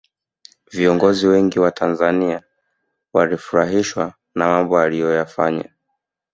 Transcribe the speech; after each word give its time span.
viongozi 0.71 1.27
wengi 1.27 1.59
wa 1.59 1.71
tanzania 1.71 2.43
walifurahishwa 3.13 4.13
na 4.35 4.47
mambo 4.49 4.79
aliyoyafanya 4.79 5.69